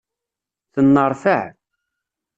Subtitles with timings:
[0.73, 1.45] Tenneṛfaɛ.